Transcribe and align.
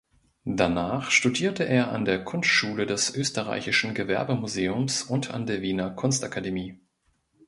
Danach 0.45 1.11
studierte 1.11 1.63
er 1.63 1.91
an 1.91 2.05
der 2.05 2.23
Kunstschule 2.23 2.87
des 2.87 3.13
österreichischen 3.13 3.93
Gewerbemuseums 3.93 5.03
und 5.03 5.29
an 5.29 5.45
der 5.45 5.61
Wiener 5.61 5.91
Kunstakademie. 5.91 6.79